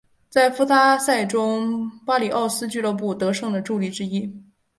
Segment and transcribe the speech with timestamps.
[0.31, 4.35] 在附加赛中巴里奥斯俱乐部得胜的助力之一。